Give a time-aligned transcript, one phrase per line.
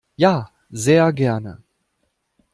[0.15, 1.59] Ja, sehr gerne.